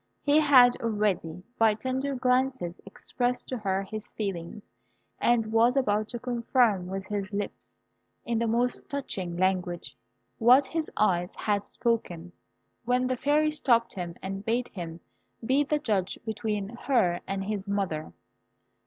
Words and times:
He 0.23 0.39
had 0.39 0.75
already, 0.81 1.43
by 1.59 1.75
tender 1.75 2.15
glances, 2.15 2.81
expressed 2.87 3.47
to 3.49 3.57
her 3.59 3.83
his 3.83 4.13
feelings, 4.13 4.67
and 5.19 5.51
was 5.51 5.77
about 5.77 6.07
to 6.07 6.17
confirm 6.19 6.87
with 6.87 7.05
his 7.05 7.31
lips, 7.31 7.77
in 8.25 8.39
the 8.39 8.47
most 8.47 8.89
touching 8.89 9.37
language, 9.37 9.95
what 10.39 10.65
his 10.65 10.89
eyes 10.97 11.35
had 11.35 11.65
spoken, 11.65 12.31
when 12.83 13.05
the 13.05 13.15
Fairy 13.15 13.51
stopped 13.51 13.93
him, 13.93 14.15
and 14.23 14.43
bade 14.43 14.69
him 14.69 15.01
be 15.45 15.63
the 15.63 15.77
judge 15.77 16.17
between 16.25 16.69
her 16.69 17.19
and 17.27 17.43
his 17.43 17.69
mother. 17.69 18.11